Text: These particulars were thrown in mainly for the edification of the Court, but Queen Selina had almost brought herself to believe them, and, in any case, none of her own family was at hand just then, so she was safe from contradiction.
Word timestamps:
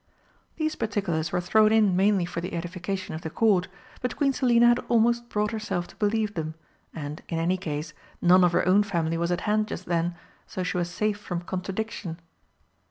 These 0.55 0.75
particulars 0.77 1.31
were 1.31 1.39
thrown 1.39 1.71
in 1.71 1.95
mainly 1.95 2.25
for 2.25 2.41
the 2.41 2.53
edification 2.53 3.13
of 3.13 3.21
the 3.21 3.29
Court, 3.29 3.67
but 4.01 4.15
Queen 4.15 4.33
Selina 4.33 4.69
had 4.69 4.79
almost 4.89 5.29
brought 5.29 5.51
herself 5.51 5.85
to 5.89 5.95
believe 5.97 6.33
them, 6.33 6.55
and, 6.91 7.21
in 7.29 7.37
any 7.37 7.55
case, 7.55 7.93
none 8.19 8.43
of 8.43 8.53
her 8.53 8.67
own 8.67 8.81
family 8.81 9.19
was 9.19 9.31
at 9.31 9.41
hand 9.41 9.67
just 9.67 9.85
then, 9.85 10.15
so 10.47 10.63
she 10.63 10.77
was 10.77 10.89
safe 10.89 11.19
from 11.19 11.41
contradiction. 11.41 12.17